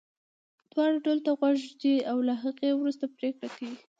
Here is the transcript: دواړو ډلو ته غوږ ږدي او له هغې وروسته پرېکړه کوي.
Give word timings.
دواړو 0.71 0.97
ډلو 1.05 1.21
ته 1.25 1.31
غوږ 1.39 1.57
ږدي 1.69 1.95
او 2.09 2.17
له 2.27 2.33
هغې 2.43 2.69
وروسته 2.75 3.05
پرېکړه 3.17 3.47
کوي. 3.55 3.77